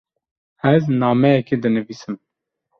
Ez 0.73 0.83
nameyekê 0.99 1.55
dinivîsim. 1.61 2.15